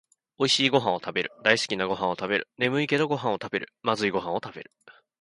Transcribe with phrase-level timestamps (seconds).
[0.39, 4.71] おいしいごはんをたべる、だいすきなごはんをたべる、ねむいけどごはんをたべる、まずいごはんをたべる